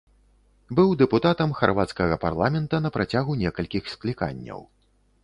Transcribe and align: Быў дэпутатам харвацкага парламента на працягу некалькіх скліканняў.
Быў 0.77 0.93
дэпутатам 1.01 1.53
харвацкага 1.59 2.17
парламента 2.23 2.79
на 2.87 2.93
працягу 2.97 3.37
некалькіх 3.43 3.83
скліканняў. 3.93 4.65